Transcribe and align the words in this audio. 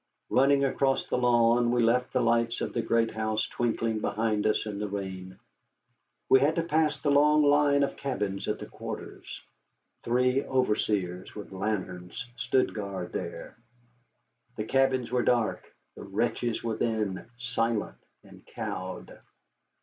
Running 0.31 0.65
across 0.65 1.05
the 1.05 1.17
lawn, 1.19 1.69
we 1.69 1.83
left 1.83 2.11
the 2.11 2.23
lights 2.23 2.59
of 2.61 2.73
the 2.73 2.81
great 2.81 3.11
house 3.11 3.47
twinkling 3.47 3.99
behind 3.99 4.47
us 4.47 4.65
in 4.65 4.79
the 4.79 4.87
rain. 4.87 5.37
We 6.27 6.39
had 6.39 6.55
to 6.55 6.63
pass 6.63 6.97
the 6.97 7.11
long 7.11 7.43
line 7.43 7.83
of 7.83 7.97
cabins 7.97 8.47
at 8.47 8.57
the 8.57 8.65
quarters. 8.65 9.43
Three 10.01 10.43
overseers 10.43 11.35
with 11.35 11.51
lanterns 11.51 12.25
stood 12.35 12.73
guard 12.73 13.13
there; 13.13 13.55
the 14.55 14.65
cabins 14.65 15.11
were 15.11 15.21
dark, 15.21 15.71
the 15.95 16.01
wretches 16.03 16.63
within 16.63 17.27
silent 17.37 17.99
and 18.23 18.43
cowed. 18.43 19.19